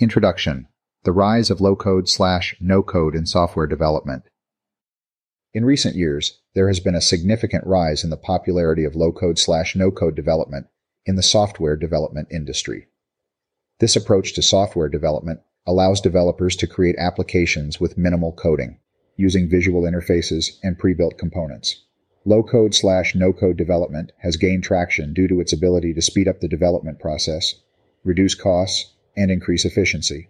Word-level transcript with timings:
Introduction 0.00 0.66
The 1.04 1.12
Rise 1.12 1.50
of 1.50 1.60
Low 1.60 1.76
Code 1.76 2.08
slash 2.08 2.56
No 2.60 2.82
Code 2.82 3.14
in 3.14 3.26
Software 3.26 3.68
Development. 3.68 4.24
In 5.52 5.64
recent 5.64 5.94
years, 5.94 6.40
there 6.52 6.66
has 6.66 6.80
been 6.80 6.96
a 6.96 7.00
significant 7.00 7.64
rise 7.64 8.02
in 8.02 8.10
the 8.10 8.16
popularity 8.16 8.84
of 8.84 8.96
low 8.96 9.12
code 9.12 9.38
slash 9.38 9.76
no 9.76 9.92
code 9.92 10.16
development 10.16 10.66
in 11.06 11.14
the 11.14 11.22
software 11.22 11.76
development 11.76 12.26
industry. 12.32 12.88
This 13.78 13.94
approach 13.94 14.32
to 14.32 14.42
software 14.42 14.88
development 14.88 15.42
allows 15.64 16.00
developers 16.00 16.56
to 16.56 16.66
create 16.66 16.96
applications 16.98 17.78
with 17.78 17.96
minimal 17.96 18.32
coding, 18.32 18.80
using 19.16 19.48
visual 19.48 19.82
interfaces 19.82 20.58
and 20.64 20.76
pre-built 20.76 21.18
components. 21.18 21.84
Low 22.24 22.42
code 22.42 22.74
slash 22.74 23.14
no 23.14 23.32
code 23.32 23.56
development 23.56 24.10
has 24.18 24.36
gained 24.38 24.64
traction 24.64 25.14
due 25.14 25.28
to 25.28 25.40
its 25.40 25.52
ability 25.52 25.94
to 25.94 26.02
speed 26.02 26.26
up 26.26 26.40
the 26.40 26.48
development 26.48 26.98
process, 26.98 27.54
reduce 28.02 28.34
costs, 28.34 28.93
and 29.16 29.30
increase 29.30 29.64
efficiency. 29.64 30.28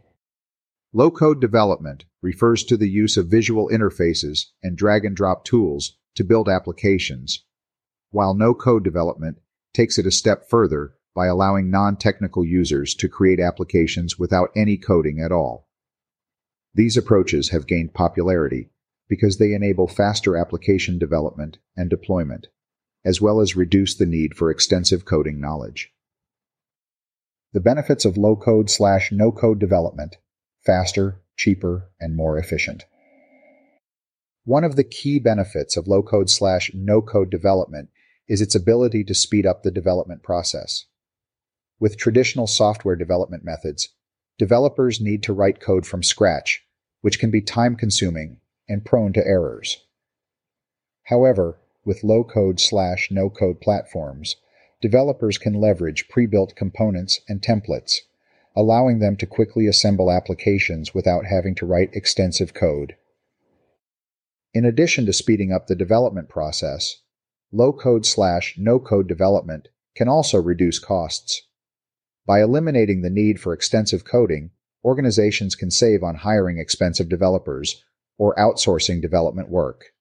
Low 0.92 1.10
code 1.10 1.40
development 1.40 2.04
refers 2.22 2.64
to 2.64 2.76
the 2.76 2.88
use 2.88 3.16
of 3.16 3.26
visual 3.26 3.68
interfaces 3.68 4.46
and 4.62 4.76
drag 4.76 5.04
and 5.04 5.16
drop 5.16 5.44
tools 5.44 5.96
to 6.14 6.24
build 6.24 6.48
applications, 6.48 7.44
while 8.10 8.34
no 8.34 8.54
code 8.54 8.84
development 8.84 9.38
takes 9.72 9.98
it 9.98 10.06
a 10.06 10.10
step 10.10 10.48
further 10.48 10.94
by 11.14 11.26
allowing 11.26 11.70
non 11.70 11.96
technical 11.96 12.44
users 12.44 12.94
to 12.94 13.08
create 13.08 13.40
applications 13.40 14.18
without 14.18 14.50
any 14.56 14.76
coding 14.76 15.20
at 15.20 15.32
all. 15.32 15.68
These 16.74 16.96
approaches 16.96 17.50
have 17.50 17.68
gained 17.68 17.94
popularity 17.94 18.70
because 19.08 19.38
they 19.38 19.52
enable 19.52 19.86
faster 19.86 20.36
application 20.36 20.98
development 20.98 21.58
and 21.76 21.88
deployment, 21.88 22.48
as 23.04 23.20
well 23.20 23.40
as 23.40 23.54
reduce 23.54 23.94
the 23.94 24.06
need 24.06 24.34
for 24.34 24.50
extensive 24.50 25.04
coding 25.04 25.40
knowledge. 25.40 25.93
The 27.54 27.60
benefits 27.60 28.04
of 28.04 28.16
low 28.16 28.34
code 28.34 28.68
slash 28.68 29.12
no 29.12 29.30
code 29.30 29.60
development 29.60 30.16
faster, 30.66 31.20
cheaper, 31.36 31.88
and 32.00 32.16
more 32.16 32.36
efficient. 32.36 32.84
One 34.44 34.64
of 34.64 34.74
the 34.74 34.82
key 34.82 35.20
benefits 35.20 35.76
of 35.76 35.86
low 35.86 36.02
code 36.02 36.28
slash 36.28 36.72
no 36.74 37.00
code 37.00 37.30
development 37.30 37.90
is 38.26 38.40
its 38.40 38.56
ability 38.56 39.04
to 39.04 39.14
speed 39.14 39.46
up 39.46 39.62
the 39.62 39.70
development 39.70 40.24
process. 40.24 40.86
With 41.78 41.96
traditional 41.96 42.48
software 42.48 42.96
development 42.96 43.44
methods, 43.44 43.90
developers 44.36 45.00
need 45.00 45.22
to 45.22 45.32
write 45.32 45.60
code 45.60 45.86
from 45.86 46.02
scratch, 46.02 46.64
which 47.02 47.20
can 47.20 47.30
be 47.30 47.40
time 47.40 47.76
consuming 47.76 48.40
and 48.68 48.84
prone 48.84 49.12
to 49.12 49.24
errors. 49.24 49.78
However, 51.04 51.60
with 51.84 52.02
low 52.02 52.24
code 52.24 52.58
slash 52.58 53.12
no 53.12 53.30
code 53.30 53.60
platforms, 53.60 54.34
developers 54.80 55.38
can 55.38 55.54
leverage 55.54 56.08
pre-built 56.08 56.56
components 56.56 57.20
and 57.28 57.40
templates, 57.40 58.00
allowing 58.56 58.98
them 58.98 59.16
to 59.16 59.26
quickly 59.26 59.66
assemble 59.66 60.10
applications 60.10 60.94
without 60.94 61.26
having 61.26 61.54
to 61.56 61.66
write 61.66 61.94
extensive 61.94 62.54
code. 62.54 62.96
In 64.52 64.64
addition 64.64 65.06
to 65.06 65.12
speeding 65.12 65.52
up 65.52 65.66
the 65.66 65.74
development 65.74 66.28
process, 66.28 67.02
low 67.50 67.72
code 67.72 68.06
slash 68.06 68.54
no 68.56 68.78
code 68.78 69.08
development 69.08 69.68
can 69.94 70.08
also 70.08 70.40
reduce 70.40 70.78
costs. 70.78 71.42
By 72.26 72.42
eliminating 72.42 73.02
the 73.02 73.10
need 73.10 73.40
for 73.40 73.52
extensive 73.52 74.04
coding, 74.04 74.50
organizations 74.84 75.54
can 75.54 75.70
save 75.70 76.02
on 76.02 76.16
hiring 76.16 76.58
expensive 76.58 77.08
developers 77.08 77.82
or 78.18 78.34
outsourcing 78.36 79.02
development 79.02 79.48
work. 79.48 79.93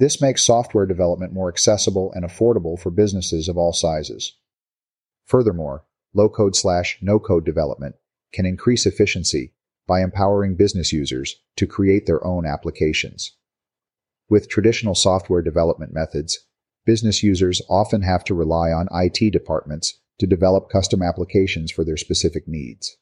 This 0.00 0.22
makes 0.22 0.42
software 0.42 0.86
development 0.86 1.34
more 1.34 1.50
accessible 1.50 2.10
and 2.14 2.24
affordable 2.24 2.80
for 2.80 2.90
businesses 2.90 3.50
of 3.50 3.58
all 3.58 3.74
sizes. 3.74 4.34
Furthermore, 5.26 5.84
low 6.14 6.30
code 6.30 6.56
slash 6.56 6.98
no 7.02 7.18
code 7.18 7.44
development 7.44 7.96
can 8.32 8.46
increase 8.46 8.86
efficiency 8.86 9.52
by 9.86 10.00
empowering 10.00 10.54
business 10.54 10.90
users 10.90 11.36
to 11.56 11.66
create 11.66 12.06
their 12.06 12.26
own 12.26 12.46
applications. 12.46 13.36
With 14.30 14.48
traditional 14.48 14.94
software 14.94 15.42
development 15.42 15.92
methods, 15.92 16.46
business 16.86 17.22
users 17.22 17.60
often 17.68 18.00
have 18.00 18.24
to 18.24 18.34
rely 18.34 18.72
on 18.72 18.88
IT 18.92 19.30
departments 19.30 20.00
to 20.18 20.26
develop 20.26 20.70
custom 20.70 21.02
applications 21.02 21.70
for 21.70 21.84
their 21.84 21.98
specific 21.98 22.48
needs. 22.48 22.96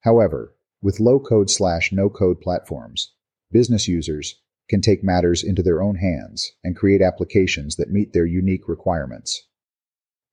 However, 0.00 0.56
with 0.80 1.00
low 1.00 1.20
code 1.20 1.50
slash 1.50 1.92
no 1.92 2.08
code 2.08 2.40
platforms, 2.40 3.12
business 3.52 3.88
users 3.88 4.40
can 4.68 4.80
take 4.80 5.04
matters 5.04 5.42
into 5.42 5.62
their 5.62 5.82
own 5.82 5.96
hands 5.96 6.52
and 6.62 6.76
create 6.76 7.02
applications 7.02 7.76
that 7.76 7.90
meet 7.90 8.12
their 8.12 8.26
unique 8.26 8.68
requirements. 8.68 9.46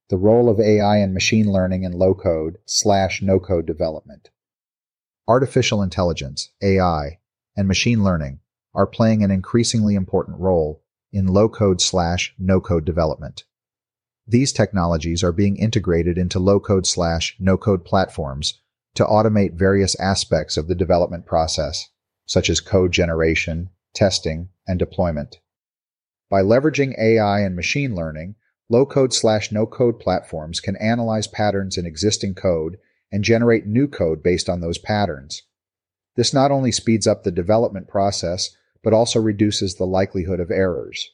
The 0.08 0.16
role 0.16 0.48
of 0.48 0.60
AI 0.60 0.98
and 0.98 1.14
machine 1.14 1.50
learning 1.50 1.84
in 1.84 1.92
low 1.92 2.14
code 2.14 2.58
slash 2.66 3.22
no 3.22 3.38
code 3.40 3.66
development. 3.66 4.30
Artificial 5.28 5.82
intelligence, 5.82 6.50
AI, 6.62 7.18
and 7.56 7.68
machine 7.68 8.02
learning 8.02 8.40
are 8.74 8.86
playing 8.86 9.22
an 9.22 9.30
increasingly 9.30 9.94
important 9.94 10.38
role 10.38 10.82
in 11.12 11.26
low 11.26 11.48
code 11.48 11.80
slash 11.80 12.34
no 12.38 12.60
code 12.60 12.84
development. 12.84 13.44
These 14.26 14.52
technologies 14.52 15.22
are 15.22 15.32
being 15.32 15.56
integrated 15.56 16.16
into 16.16 16.38
low 16.38 16.60
code 16.60 16.86
slash 16.86 17.36
no 17.38 17.56
code 17.56 17.84
platforms 17.84 18.60
to 18.94 19.04
automate 19.04 19.54
various 19.54 19.94
aspects 20.00 20.56
of 20.56 20.68
the 20.68 20.74
development 20.74 21.26
process, 21.26 21.88
such 22.26 22.48
as 22.48 22.60
code 22.60 22.92
generation, 22.92 23.70
testing, 23.94 24.48
and 24.66 24.78
deployment. 24.78 25.40
By 26.30 26.42
leveraging 26.42 26.98
AI 26.98 27.40
and 27.40 27.54
machine 27.54 27.94
learning, 27.94 28.36
low 28.68 28.86
code 28.86 29.12
slash 29.12 29.52
no 29.52 29.66
code 29.66 30.00
platforms 30.00 30.60
can 30.60 30.76
analyze 30.76 31.26
patterns 31.26 31.76
in 31.76 31.84
existing 31.84 32.34
code 32.34 32.78
and 33.10 33.22
generate 33.22 33.66
new 33.66 33.86
code 33.86 34.22
based 34.22 34.48
on 34.48 34.60
those 34.60 34.78
patterns. 34.78 35.42
This 36.16 36.32
not 36.32 36.50
only 36.50 36.72
speeds 36.72 37.06
up 37.06 37.22
the 37.22 37.30
development 37.30 37.88
process, 37.88 38.56
but 38.82 38.92
also 38.92 39.20
reduces 39.20 39.74
the 39.74 39.86
likelihood 39.86 40.40
of 40.40 40.50
errors. 40.50 41.10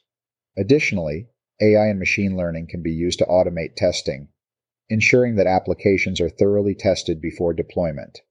Additionally, 0.57 1.27
AI 1.61 1.87
and 1.87 1.99
machine 1.99 2.37
learning 2.37 2.67
can 2.67 2.81
be 2.81 2.91
used 2.91 3.19
to 3.19 3.25
automate 3.25 3.75
testing, 3.75 4.29
ensuring 4.89 5.35
that 5.35 5.47
applications 5.47 6.19
are 6.21 6.29
thoroughly 6.29 6.73
tested 6.73 7.21
before 7.21 7.53
deployment. 7.53 8.21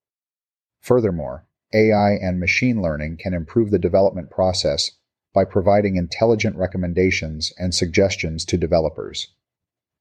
Furthermore, 0.81 1.47
AI 1.75 2.13
and 2.13 2.41
machine 2.41 2.81
learning 2.81 3.19
can 3.19 3.35
improve 3.35 3.71
the 3.71 3.79
development 3.79 4.31
process 4.31 4.91
by 5.35 5.45
providing 5.45 5.97
intelligent 5.97 6.57
recommendations 6.57 7.53
and 7.59 7.75
suggestions 7.75 8.45
to 8.47 8.57
developers. 8.57 9.35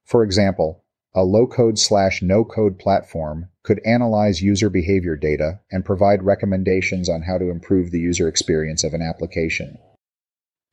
For 0.06 0.24
example, 0.24 0.86
a 1.14 1.24
low 1.24 1.48
code 1.48 1.78
slash 1.78 2.22
no 2.22 2.46
code 2.46 2.80
platform 2.80 3.50
could 3.64 3.82
analyze 3.86 4.42
user 4.42 4.70
behavior 4.70 5.18
data 5.18 5.60
and 5.72 5.84
provide 5.84 6.24
recommendations 6.24 7.10
on 7.10 7.24
how 7.24 7.38
to 7.38 7.50
improve 7.50 7.92
the 7.92 8.00
user 8.00 8.28
experience 8.28 8.84
of 8.84 8.94
an 8.94 9.02
application. 9.02 9.78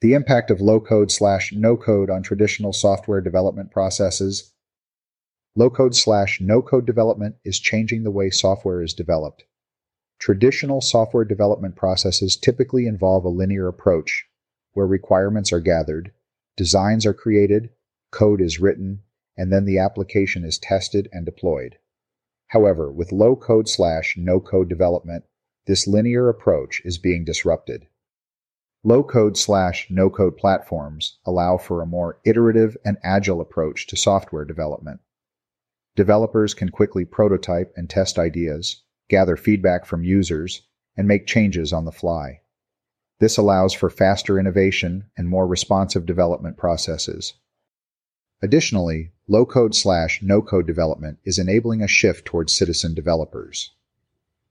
The 0.01 0.13
impact 0.13 0.51
of 0.51 0.61
low 0.61 0.81
code 0.81 1.11
slash 1.11 1.53
no 1.53 1.77
code 1.77 2.11
on 2.11 2.23
traditional 2.23 2.73
software 2.73 3.21
development 3.21 3.71
processes. 3.71 4.53
Low 5.57 5.71
code 5.71 5.97
slash 5.97 6.41
no 6.41 6.63
code 6.63 6.87
development 6.87 7.37
is 7.45 7.59
changing 7.59 8.05
the 8.05 8.11
way 8.11 8.31
software 8.31 8.83
is 8.83 8.93
developed. 8.93 9.45
Traditional 10.25 10.81
software 10.81 11.27
development 11.27 11.77
processes 11.77 12.35
typically 12.35 12.87
involve 12.87 13.27
a 13.27 13.29
linear 13.29 13.69
approach 13.69 14.25
where 14.73 14.87
requirements 14.87 15.53
are 15.53 15.61
gathered, 15.61 16.13
designs 16.57 17.05
are 17.05 17.13
created, 17.13 17.69
code 18.11 18.41
is 18.41 18.59
written, 18.59 19.03
and 19.37 19.53
then 19.53 19.67
the 19.67 19.77
application 19.77 20.43
is 20.43 20.57
tested 20.59 21.11
and 21.13 21.27
deployed. 21.27 21.77
However, 22.47 22.91
with 22.91 23.13
low 23.13 23.37
code 23.37 23.69
slash 23.69 24.17
no 24.17 24.41
code 24.41 24.71
development, 24.71 25.25
this 25.67 25.87
linear 25.87 26.31
approach 26.31 26.81
is 26.87 26.97
being 26.97 27.27
disrupted. 27.27 27.87
Low 28.83 29.05
code 29.05 29.37
slash 29.37 29.89
no 29.91 30.09
code 30.09 30.39
platforms 30.39 31.19
allow 31.27 31.59
for 31.59 31.83
a 31.83 31.87
more 31.87 32.19
iterative 32.25 32.79
and 32.83 32.97
agile 33.03 33.43
approach 33.43 33.87
to 33.89 33.97
software 33.99 34.47
development. 34.47 35.01
Developers 35.97 36.55
can 36.55 36.71
quickly 36.71 37.05
prototype 37.05 37.75
and 37.77 37.91
test 37.91 38.19
ideas, 38.19 38.84
gather 39.09 39.37
feedback 39.37 39.85
from 39.85 40.05
users, 40.05 40.63
and 40.97 41.09
make 41.09 41.27
changes 41.27 41.73
on 41.73 41.85
the 41.85 41.93
fly. 41.93 42.41
This 43.21 43.37
allows 43.37 43.73
for 43.73 43.91
faster 43.91 44.39
innovation 44.39 45.05
and 45.17 45.29
more 45.29 45.47
responsive 45.47 46.07
development 46.07 46.57
processes. 46.57 47.35
Additionally, 48.43 49.13
low 49.29 49.47
code 49.47 49.75
slash 49.75 50.21
no 50.23 50.43
code 50.43 50.67
development 50.67 51.19
is 51.25 51.39
enabling 51.39 51.83
a 51.83 51.89
shift 51.89 52.25
towards 52.25 52.53
citizen 52.53 52.95
developers. 52.95 53.71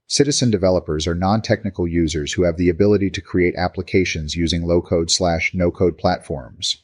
Citizen 0.06 0.50
developers 0.50 1.06
are 1.06 1.14
non 1.14 1.42
technical 1.42 1.86
users 1.86 2.32
who 2.32 2.42
have 2.42 2.56
the 2.56 2.68
ability 2.68 3.10
to 3.10 3.20
create 3.20 3.54
applications 3.56 4.36
using 4.36 4.64
low 4.64 4.82
code 4.82 5.10
slash 5.10 5.54
no 5.54 5.70
code 5.70 5.96
platforms. 5.96 6.82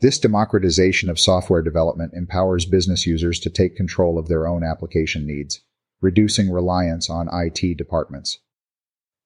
This 0.00 0.18
democratization 0.18 1.08
of 1.08 1.20
software 1.20 1.62
development 1.62 2.12
empowers 2.14 2.66
business 2.66 3.06
users 3.06 3.38
to 3.40 3.50
take 3.50 3.76
control 3.76 4.18
of 4.18 4.28
their 4.28 4.46
own 4.46 4.62
application 4.62 5.26
needs 5.26 5.60
reducing 6.04 6.50
reliance 6.50 7.08
on 7.08 7.30
IT 7.32 7.78
departments. 7.78 8.38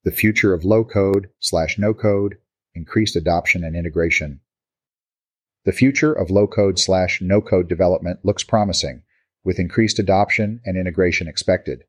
The 0.04 0.12
future 0.12 0.54
of 0.54 0.64
low 0.64 0.84
code 0.84 1.28
slash 1.40 1.76
no 1.76 1.92
code, 1.92 2.38
increased 2.72 3.16
adoption 3.16 3.64
and 3.64 3.74
integration. 3.74 4.38
The 5.64 5.72
future 5.72 6.12
of 6.12 6.30
low 6.30 6.46
code 6.46 6.78
slash 6.78 7.20
no 7.20 7.40
code 7.40 7.68
development 7.68 8.20
looks 8.24 8.44
promising, 8.44 9.02
with 9.42 9.58
increased 9.58 9.98
adoption 9.98 10.60
and 10.64 10.78
integration 10.78 11.26
expected. 11.26 11.82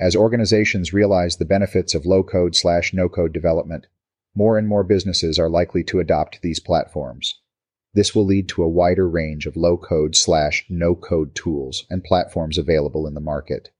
As 0.00 0.16
organizations 0.16 0.92
realize 0.92 1.36
the 1.36 1.44
benefits 1.44 1.94
of 1.94 2.04
low 2.04 2.24
code 2.24 2.56
slash 2.56 2.92
no 2.92 3.08
code 3.08 3.32
development, 3.32 3.86
more 4.34 4.58
and 4.58 4.66
more 4.66 4.82
businesses 4.82 5.38
are 5.38 5.48
likely 5.48 5.84
to 5.84 6.00
adopt 6.00 6.42
these 6.42 6.58
platforms. 6.58 7.40
This 7.94 8.16
will 8.16 8.26
lead 8.26 8.48
to 8.48 8.64
a 8.64 8.68
wider 8.68 9.08
range 9.08 9.46
of 9.46 9.56
low 9.56 9.76
code 9.76 10.16
slash 10.16 10.66
no 10.68 10.96
code 10.96 11.36
tools 11.36 11.86
and 11.88 12.02
platforms 12.02 12.58
available 12.58 13.06
in 13.06 13.14
the 13.14 13.20
market. 13.20 13.70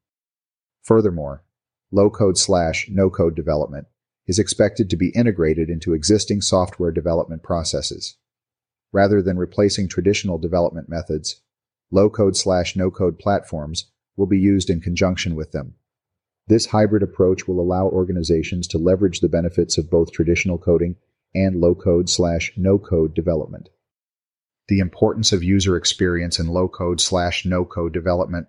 Furthermore, 0.88 1.44
low 1.92 2.08
code 2.08 2.38
slash 2.38 2.88
no 2.90 3.10
code 3.10 3.36
development 3.36 3.88
is 4.26 4.38
expected 4.38 4.88
to 4.88 4.96
be 4.96 5.10
integrated 5.10 5.68
into 5.68 5.92
existing 5.92 6.40
software 6.40 6.90
development 6.90 7.42
processes. 7.42 8.16
Rather 8.90 9.20
than 9.20 9.36
replacing 9.36 9.86
traditional 9.86 10.38
development 10.38 10.88
methods, 10.88 11.42
low 11.90 12.08
code 12.08 12.38
slash 12.38 12.74
no 12.74 12.90
code 12.90 13.18
platforms 13.18 13.90
will 14.16 14.24
be 14.24 14.38
used 14.38 14.70
in 14.70 14.80
conjunction 14.80 15.34
with 15.34 15.52
them. 15.52 15.74
This 16.46 16.64
hybrid 16.64 17.02
approach 17.02 17.46
will 17.46 17.60
allow 17.60 17.84
organizations 17.88 18.66
to 18.68 18.78
leverage 18.78 19.20
the 19.20 19.28
benefits 19.28 19.76
of 19.76 19.90
both 19.90 20.10
traditional 20.10 20.56
coding 20.56 20.96
and 21.34 21.60
low 21.60 21.74
code 21.74 22.08
slash 22.08 22.54
no 22.56 22.78
code 22.78 23.12
development. 23.12 23.68
The 24.68 24.78
importance 24.78 25.34
of 25.34 25.44
user 25.44 25.76
experience 25.76 26.38
in 26.38 26.48
low 26.48 26.66
code 26.66 27.02
slash 27.02 27.44
no 27.44 27.66
code 27.66 27.92
development. 27.92 28.48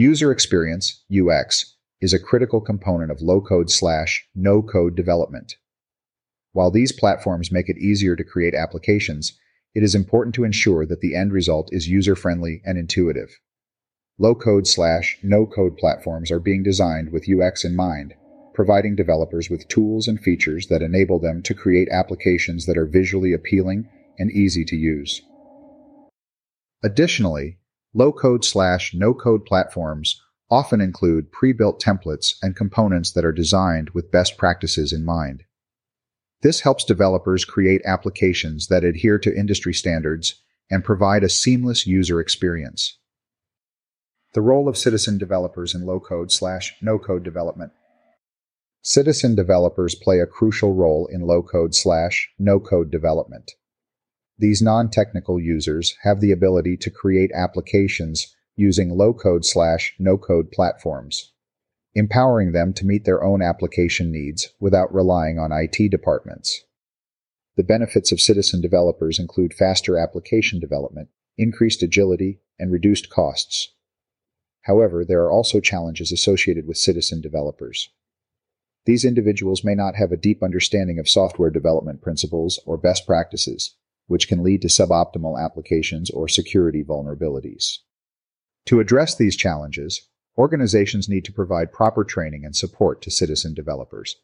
User 0.00 0.32
experience, 0.32 1.04
UX, 1.12 1.76
is 2.00 2.14
a 2.14 2.18
critical 2.18 2.62
component 2.62 3.10
of 3.10 3.20
low 3.20 3.42
code 3.42 3.70
slash 3.70 4.26
no 4.34 4.62
code 4.62 4.96
development. 4.96 5.56
While 6.52 6.70
these 6.70 6.90
platforms 6.90 7.52
make 7.52 7.68
it 7.68 7.76
easier 7.76 8.16
to 8.16 8.24
create 8.24 8.54
applications, 8.54 9.38
it 9.74 9.82
is 9.82 9.94
important 9.94 10.34
to 10.36 10.44
ensure 10.44 10.86
that 10.86 11.02
the 11.02 11.14
end 11.14 11.34
result 11.34 11.68
is 11.70 11.86
user 11.86 12.16
friendly 12.16 12.62
and 12.64 12.78
intuitive. 12.78 13.28
Low 14.18 14.34
code 14.34 14.66
slash 14.66 15.18
no 15.22 15.44
code 15.44 15.76
platforms 15.76 16.30
are 16.30 16.40
being 16.40 16.62
designed 16.62 17.12
with 17.12 17.28
UX 17.28 17.62
in 17.62 17.76
mind, 17.76 18.14
providing 18.54 18.96
developers 18.96 19.50
with 19.50 19.68
tools 19.68 20.08
and 20.08 20.18
features 20.18 20.68
that 20.68 20.80
enable 20.80 21.18
them 21.18 21.42
to 21.42 21.52
create 21.52 21.90
applications 21.90 22.64
that 22.64 22.78
are 22.78 22.86
visually 22.86 23.34
appealing 23.34 23.86
and 24.18 24.30
easy 24.30 24.64
to 24.64 24.76
use. 24.76 25.20
Additionally, 26.82 27.58
low 27.94 28.12
code 28.12 28.44
slash 28.44 28.94
no 28.94 29.12
code 29.12 29.44
platforms 29.44 30.20
often 30.50 30.80
include 30.80 31.32
pre 31.32 31.52
built 31.52 31.80
templates 31.80 32.34
and 32.42 32.56
components 32.56 33.12
that 33.12 33.24
are 33.24 33.32
designed 33.32 33.90
with 33.90 34.10
best 34.10 34.36
practices 34.36 34.92
in 34.92 35.04
mind. 35.04 35.44
This 36.42 36.60
helps 36.60 36.84
developers 36.84 37.44
create 37.44 37.82
applications 37.84 38.68
that 38.68 38.84
adhere 38.84 39.18
to 39.18 39.36
industry 39.36 39.74
standards 39.74 40.42
and 40.70 40.84
provide 40.84 41.22
a 41.22 41.28
seamless 41.28 41.86
user 41.86 42.20
experience. 42.20 42.98
The 44.32 44.40
role 44.40 44.68
of 44.68 44.78
citizen 44.78 45.18
developers 45.18 45.74
in 45.74 45.84
low 45.84 46.00
code 46.00 46.30
slash 46.30 46.74
no 46.80 46.98
code 46.98 47.24
development. 47.24 47.72
Citizen 48.82 49.34
developers 49.34 49.94
play 49.94 50.20
a 50.20 50.26
crucial 50.26 50.72
role 50.72 51.06
in 51.12 51.20
low 51.20 51.42
code 51.42 51.74
slash 51.74 52.30
no 52.38 52.58
code 52.58 52.90
development. 52.90 53.52
These 54.40 54.62
non-technical 54.62 55.38
users 55.38 55.94
have 56.02 56.22
the 56.22 56.32
ability 56.32 56.78
to 56.78 56.90
create 56.90 57.30
applications 57.34 58.34
using 58.56 58.88
low-code 58.88 59.44
slash 59.44 59.94
no-code 59.98 60.50
platforms, 60.50 61.34
empowering 61.94 62.52
them 62.52 62.72
to 62.72 62.86
meet 62.86 63.04
their 63.04 63.22
own 63.22 63.42
application 63.42 64.10
needs 64.10 64.48
without 64.58 64.94
relying 64.94 65.38
on 65.38 65.52
IT 65.52 65.90
departments. 65.90 66.64
The 67.56 67.62
benefits 67.62 68.12
of 68.12 68.20
citizen 68.22 68.62
developers 68.62 69.18
include 69.18 69.52
faster 69.52 69.98
application 69.98 70.58
development, 70.58 71.10
increased 71.36 71.82
agility, 71.82 72.40
and 72.58 72.72
reduced 72.72 73.10
costs. 73.10 73.74
However, 74.62 75.04
there 75.04 75.20
are 75.20 75.30
also 75.30 75.60
challenges 75.60 76.12
associated 76.12 76.66
with 76.66 76.78
citizen 76.78 77.20
developers. 77.20 77.90
These 78.86 79.04
individuals 79.04 79.64
may 79.64 79.74
not 79.74 79.96
have 79.96 80.12
a 80.12 80.16
deep 80.16 80.42
understanding 80.42 80.98
of 80.98 81.10
software 81.10 81.50
development 81.50 82.00
principles 82.00 82.58
or 82.64 82.78
best 82.78 83.06
practices, 83.06 83.76
which 84.10 84.26
can 84.26 84.42
lead 84.42 84.60
to 84.60 84.66
suboptimal 84.66 85.40
applications 85.40 86.10
or 86.10 86.26
security 86.26 86.82
vulnerabilities. 86.82 87.78
To 88.66 88.80
address 88.80 89.14
these 89.14 89.36
challenges, 89.36 90.08
organizations 90.36 91.08
need 91.08 91.24
to 91.26 91.32
provide 91.32 91.72
proper 91.72 92.02
training 92.02 92.44
and 92.44 92.56
support 92.56 93.02
to 93.02 93.10
citizen 93.12 93.54
developers. 93.54 94.16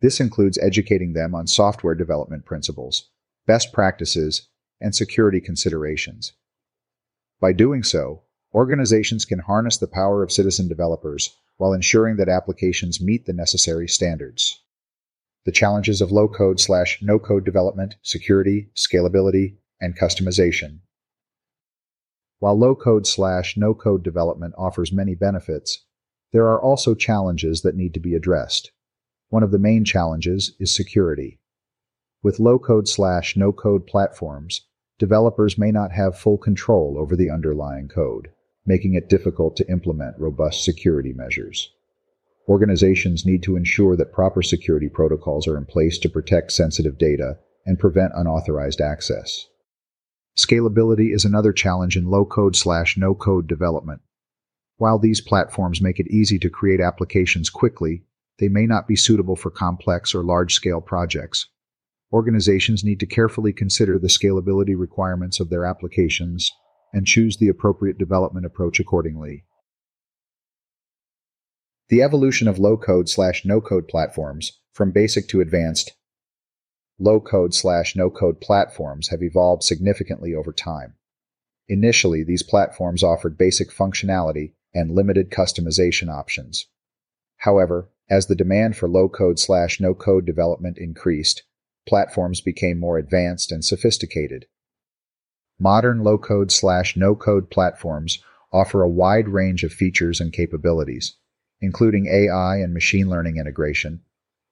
This 0.00 0.20
includes 0.20 0.58
educating 0.58 1.12
them 1.12 1.34
on 1.34 1.48
software 1.48 1.96
development 1.96 2.44
principles, 2.44 3.10
best 3.48 3.72
practices, 3.72 4.46
and 4.80 4.94
security 4.94 5.40
considerations. 5.40 6.32
By 7.40 7.52
doing 7.52 7.82
so, 7.82 8.22
organizations 8.54 9.24
can 9.24 9.40
harness 9.40 9.76
the 9.76 9.88
power 9.88 10.22
of 10.22 10.30
citizen 10.30 10.68
developers 10.68 11.36
while 11.56 11.72
ensuring 11.72 12.16
that 12.18 12.28
applications 12.28 13.00
meet 13.00 13.26
the 13.26 13.32
necessary 13.32 13.88
standards 13.88 14.62
the 15.44 15.52
challenges 15.52 16.00
of 16.00 16.12
low 16.12 16.28
code 16.28 16.60
slash 16.60 16.98
no 17.02 17.18
code 17.18 17.44
development, 17.44 17.96
security, 18.02 18.70
scalability, 18.76 19.56
and 19.80 19.98
customization. 19.98 20.80
While 22.38 22.58
low 22.58 22.74
code 22.74 23.06
slash 23.06 23.56
no 23.56 23.74
code 23.74 24.02
development 24.02 24.54
offers 24.56 24.92
many 24.92 25.14
benefits, 25.14 25.84
there 26.32 26.46
are 26.48 26.60
also 26.60 26.94
challenges 26.94 27.62
that 27.62 27.76
need 27.76 27.94
to 27.94 28.00
be 28.00 28.14
addressed. 28.14 28.70
One 29.28 29.42
of 29.42 29.50
the 29.50 29.58
main 29.58 29.84
challenges 29.84 30.54
is 30.58 30.74
security. 30.74 31.38
With 32.22 32.40
low 32.40 32.58
code 32.58 32.88
slash 32.88 33.36
no 33.36 33.52
code 33.52 33.86
platforms, 33.86 34.66
developers 34.98 35.56
may 35.56 35.70
not 35.70 35.92
have 35.92 36.18
full 36.18 36.36
control 36.36 36.96
over 36.98 37.16
the 37.16 37.30
underlying 37.30 37.88
code, 37.88 38.28
making 38.66 38.94
it 38.94 39.08
difficult 39.08 39.56
to 39.56 39.70
implement 39.70 40.18
robust 40.18 40.64
security 40.64 41.12
measures. 41.12 41.72
Organizations 42.50 43.24
need 43.24 43.44
to 43.44 43.54
ensure 43.54 43.94
that 43.96 44.12
proper 44.12 44.42
security 44.42 44.88
protocols 44.88 45.46
are 45.46 45.56
in 45.56 45.66
place 45.66 46.00
to 46.00 46.08
protect 46.08 46.50
sensitive 46.50 46.98
data 46.98 47.38
and 47.64 47.78
prevent 47.78 48.10
unauthorized 48.16 48.80
access. 48.80 49.46
Scalability 50.36 51.14
is 51.14 51.24
another 51.24 51.52
challenge 51.52 51.96
in 51.96 52.10
low 52.10 52.24
code 52.24 52.56
slash 52.56 52.96
no 52.98 53.14
code 53.14 53.46
development. 53.46 54.00
While 54.78 54.98
these 54.98 55.20
platforms 55.20 55.80
make 55.80 56.00
it 56.00 56.08
easy 56.08 56.40
to 56.40 56.50
create 56.50 56.80
applications 56.80 57.50
quickly, 57.50 58.02
they 58.40 58.48
may 58.48 58.66
not 58.66 58.88
be 58.88 58.96
suitable 58.96 59.36
for 59.36 59.52
complex 59.52 60.12
or 60.12 60.24
large 60.24 60.52
scale 60.52 60.80
projects. 60.80 61.46
Organizations 62.12 62.82
need 62.82 62.98
to 62.98 63.06
carefully 63.06 63.52
consider 63.52 63.96
the 63.96 64.08
scalability 64.08 64.76
requirements 64.76 65.38
of 65.38 65.50
their 65.50 65.64
applications 65.64 66.50
and 66.92 67.06
choose 67.06 67.36
the 67.36 67.48
appropriate 67.48 67.96
development 67.96 68.44
approach 68.44 68.80
accordingly. 68.80 69.44
The 71.90 72.02
evolution 72.02 72.46
of 72.46 72.60
low 72.60 72.76
code 72.76 73.08
slash 73.08 73.44
no 73.44 73.60
code 73.60 73.88
platforms 73.88 74.60
from 74.72 74.92
basic 74.92 75.26
to 75.26 75.40
advanced 75.40 75.92
low 77.00 77.18
code 77.18 77.52
slash 77.52 77.96
no 77.96 78.10
code 78.10 78.40
platforms 78.40 79.08
have 79.08 79.24
evolved 79.24 79.64
significantly 79.64 80.32
over 80.32 80.52
time. 80.52 80.94
Initially, 81.68 82.22
these 82.22 82.44
platforms 82.44 83.02
offered 83.02 83.36
basic 83.36 83.70
functionality 83.70 84.52
and 84.72 84.92
limited 84.92 85.30
customization 85.30 86.08
options. 86.08 86.68
However, 87.38 87.90
as 88.08 88.26
the 88.26 88.36
demand 88.36 88.76
for 88.76 88.88
low 88.88 89.08
code 89.08 89.40
slash 89.40 89.80
no 89.80 89.92
code 89.92 90.24
development 90.24 90.78
increased, 90.78 91.42
platforms 91.88 92.40
became 92.40 92.78
more 92.78 92.98
advanced 92.98 93.50
and 93.50 93.64
sophisticated. 93.64 94.46
Modern 95.58 96.04
low 96.04 96.18
code 96.18 96.52
slash 96.52 96.96
no 96.96 97.16
code 97.16 97.50
platforms 97.50 98.22
offer 98.52 98.80
a 98.80 98.88
wide 98.88 99.28
range 99.28 99.64
of 99.64 99.72
features 99.72 100.20
and 100.20 100.32
capabilities 100.32 101.16
including 101.60 102.06
AI 102.06 102.56
and 102.56 102.72
machine 102.72 103.08
learning 103.08 103.36
integration, 103.36 104.00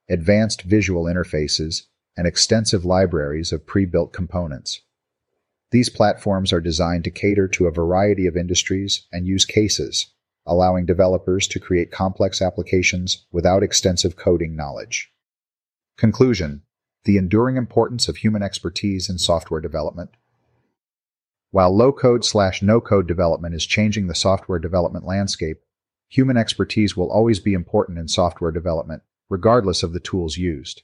advanced 0.09 0.63
visual 0.63 1.05
interfaces, 1.05 1.83
and 2.17 2.27
extensive 2.27 2.83
libraries 2.85 3.51
of 3.51 3.65
pre-built 3.65 4.11
components. 4.11 4.81
These 5.71 5.89
platforms 5.89 6.51
are 6.51 6.61
designed 6.61 7.03
to 7.03 7.11
cater 7.11 7.47
to 7.49 7.67
a 7.67 7.71
variety 7.71 8.25
of 8.25 8.35
industries 8.35 9.07
and 9.11 9.27
use 9.27 9.45
cases, 9.45 10.07
allowing 10.45 10.85
developers 10.85 11.47
to 11.47 11.59
create 11.59 11.91
complex 11.91 12.41
applications 12.41 13.25
without 13.31 13.61
extensive 13.61 14.15
coding 14.15 14.55
knowledge. 14.55 15.11
Conclusion 15.97 16.63
The 17.03 17.17
enduring 17.17 17.55
importance 17.55 18.07
of 18.07 18.17
human 18.17 18.41
expertise 18.41 19.09
in 19.09 19.19
software 19.19 19.61
development. 19.61 20.09
While 21.51 21.75
low 21.75 21.91
code 21.91 22.25
slash 22.25 22.61
no 22.61 22.81
code 22.81 23.07
development 23.07 23.55
is 23.55 23.65
changing 23.65 24.07
the 24.07 24.15
software 24.15 24.59
development 24.59 25.05
landscape, 25.05 25.61
Human 26.09 26.37
expertise 26.37 26.97
will 26.97 27.11
always 27.11 27.39
be 27.39 27.53
important 27.53 27.99
in 27.99 28.07
software 28.07 28.51
development, 28.51 29.03
regardless 29.29 29.83
of 29.83 29.93
the 29.93 29.99
tools 29.99 30.37
used. 30.37 30.81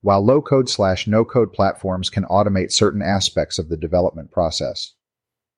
While 0.00 0.24
low-code 0.24 0.68
slash 0.68 1.08
no-code 1.08 1.52
platforms 1.52 2.08
can 2.08 2.24
automate 2.24 2.70
certain 2.70 3.02
aspects 3.02 3.58
of 3.58 3.68
the 3.68 3.76
development 3.76 4.30
process, 4.30 4.94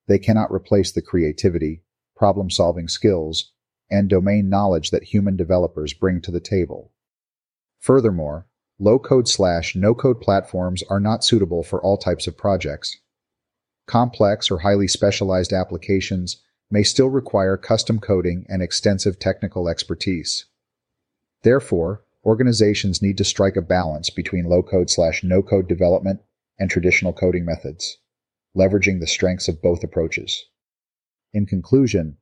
they 0.09 0.19
cannot 0.19 0.51
replace 0.51 0.91
the 0.91 1.03
creativity, 1.03 1.83
problem-solving 2.17 2.89
skills, 2.89 3.53
and 3.91 4.09
domain 4.09 4.49
knowledge 4.49 4.91
that 4.93 5.05
human 5.05 5.37
developers 5.37 5.93
bring 5.93 6.23
to 6.23 6.31
the 6.31 6.41
table. 6.41 6.91
Furthermore, 7.81 8.47
low-code 8.79 9.29
slash 9.29 9.77
no-code 9.77 10.23
platforms 10.23 10.83
are 10.85 11.01
not 11.01 11.23
suitable 11.23 11.63
for 11.63 11.83
all 11.83 11.99
types 11.99 12.27
of 12.27 12.37
projects. 12.37 12.97
Complex 13.87 14.51
or 14.51 14.61
highly 14.61 14.89
specialized 14.89 15.53
applications 15.53 16.43
may 16.71 16.83
still 16.83 17.09
require 17.09 17.57
custom 17.57 17.99
coding 17.99 18.47
and 18.49 18.63
extensive 18.63 19.19
technical 19.19 19.69
expertise. 19.69 20.47
Therefore, 21.43 22.05
organizations 22.25 23.03
need 23.03 23.17
to 23.19 23.25
strike 23.25 23.57
a 23.57 23.63
balance 23.63 24.11
between 24.11 24.45
low-code 24.45 24.91
slash 24.91 25.25
no-code 25.25 25.67
development 25.67 26.21
and 26.59 26.71
traditional 26.71 27.13
coding 27.13 27.45
methods, 27.45 27.99
leveraging 28.57 29.01
the 29.01 29.07
strengths 29.07 29.49
of 29.49 29.63
both 29.63 29.83
approaches. 29.83 30.45
In 31.33 31.47
conclusion, 31.47 32.19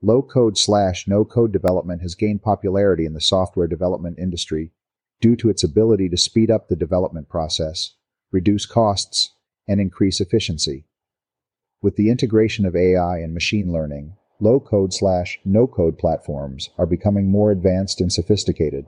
low-code 0.00 0.56
slash 0.56 1.06
no-code 1.06 1.52
development 1.52 2.02
has 2.02 2.14
gained 2.14 2.42
popularity 2.42 3.04
in 3.04 3.14
the 3.14 3.20
software 3.20 3.66
development 3.66 4.18
industry 4.18 4.72
due 5.20 5.36
to 5.36 5.48
its 5.48 5.62
ability 5.62 6.08
to 6.08 6.16
speed 6.16 6.50
up 6.50 6.68
the 6.68 6.76
development 6.76 7.28
process, 7.28 7.94
reduce 8.32 8.66
costs, 8.66 9.34
and 9.68 9.80
increase 9.80 10.20
efficiency. 10.20 10.86
With 11.82 11.96
the 11.96 12.10
integration 12.10 12.64
of 12.64 12.76
AI 12.76 13.18
and 13.18 13.34
machine 13.34 13.72
learning, 13.72 14.14
low 14.38 14.60
code 14.60 14.94
slash 14.94 15.40
no 15.44 15.66
code 15.66 15.98
platforms 15.98 16.70
are 16.78 16.86
becoming 16.86 17.28
more 17.28 17.50
advanced 17.50 18.00
and 18.00 18.12
sophisticated. 18.12 18.86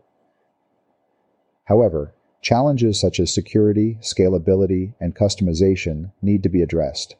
However, 1.65 2.15
challenges 2.41 3.01
such 3.01 3.19
as 3.19 3.35
security, 3.35 3.99
scalability, 4.01 4.95
and 5.01 5.17
customization 5.17 6.13
need 6.23 6.45
to 6.45 6.49
be 6.49 6.63
addressed. 6.63 7.17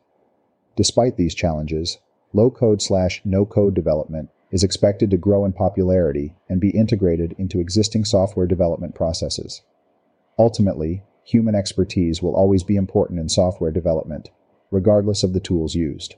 Despite 0.77 1.17
these 1.17 1.35
challenges, 1.35 1.99
low 2.33 2.53
code 2.53 2.81
slash 2.81 3.21
no 3.25 3.45
code 3.45 3.75
development 3.75 4.31
is 4.53 4.63
expected 4.63 5.11
to 5.11 5.17
grow 5.17 5.45
in 5.45 5.53
popularity 5.53 6.37
and 6.49 6.61
be 6.61 6.71
integrated 6.71 7.35
into 7.37 7.59
existing 7.59 8.05
software 8.05 8.47
development 8.47 8.95
processes. 8.95 9.63
Ultimately, 10.39 11.03
human 11.25 11.57
expertise 11.57 12.23
will 12.23 12.37
always 12.37 12.63
be 12.63 12.77
important 12.77 13.19
in 13.19 13.29
software 13.29 13.73
development, 13.73 14.31
regardless 14.75 15.23
of 15.23 15.33
the 15.33 15.41
tools 15.41 15.75
used. 15.77 16.17